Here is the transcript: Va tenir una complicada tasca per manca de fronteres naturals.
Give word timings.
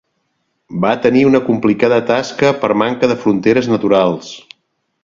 Va 0.85 0.93
tenir 1.03 1.21
una 1.31 1.41
complicada 1.51 2.01
tasca 2.09 2.51
per 2.65 2.73
manca 2.85 3.13
de 3.13 3.21
fronteres 3.27 3.71
naturals. 3.75 4.35